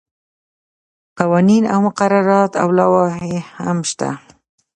قوانین 1.19 1.63
او 1.73 1.79
مقررات 1.87 2.51
او 2.61 2.67
لوایح 2.77 3.45
هم 3.65 3.77
شته. 3.89 4.09